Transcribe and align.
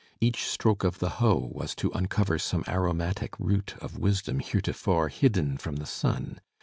Each 0.19 0.45
stroke 0.47 0.83
of 0.83 0.97
the 0.97 1.09
hoe 1.21 1.51
was 1.53 1.75
to 1.75 1.91
uncover 1.91 2.39
some 2.39 2.63
aromatic 2.67 3.37
root 3.37 3.75
of 3.77 3.99
wisdom 3.99 4.39
here 4.39 4.59
tofore 4.59 5.09
hidden 5.11 5.57
from 5.59 5.75
the 5.75 5.85
sun. 5.85 6.41